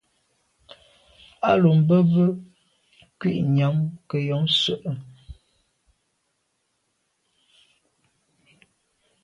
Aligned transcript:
A 1.49 1.51
lo 1.61 1.71
be 1.87 1.97
be 2.11 2.23
kwinyàm 3.19 3.75
ke 4.09 4.17
yon 4.27 4.43
nse’e. 4.49 4.91